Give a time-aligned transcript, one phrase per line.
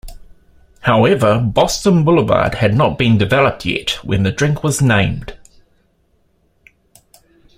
[0.79, 5.37] However, Boston Boulevard had not been developed yet when the drink was named.